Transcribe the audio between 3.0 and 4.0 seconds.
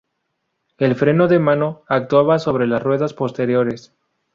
posteriores.